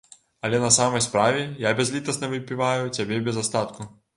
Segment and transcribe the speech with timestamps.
[0.47, 3.91] Але на самай справе, я бязлітасна выпіваю цябе без астатку.